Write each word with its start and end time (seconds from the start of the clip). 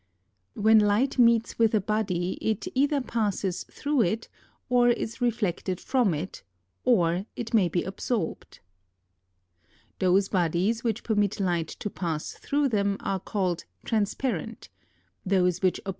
6. 0.55 0.63
When 0.63 0.79
light 0.79 1.19
meets 1.19 1.59
with 1.59 1.75
a 1.75 1.79
body, 1.79 2.31
it 2.41 2.67
either 2.73 3.01
passes 3.01 3.65
through 3.65 4.01
it, 4.01 4.29
or 4.67 4.89
is 4.89 5.21
reflected 5.21 5.79
from 5.79 6.15
it, 6.15 6.41
or 6.83 7.27
it 7.35 7.53
may 7.53 7.69
be 7.69 7.83
absorbed. 7.83 8.55
7. 8.55 8.65
Those 9.99 10.27
bodies 10.27 10.83
which 10.83 11.03
permit 11.03 11.39
light 11.39 11.67
to 11.67 11.89
pass 11.91 12.31
through 12.33 12.69
them 12.69 12.97
are 13.01 13.19
called 13.19 13.65
transparent; 13.85 14.69
those 15.23 15.57
which 15.57 15.57
oppose 15.57 15.57
its 15.57 15.59
passage, 15.77 15.79
are 15.79 15.83
called 15.83 15.83
opaque. 15.85 15.89